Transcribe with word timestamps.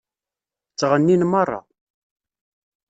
Ttɣennin 0.71 1.23
meṛṛa. 1.31 1.61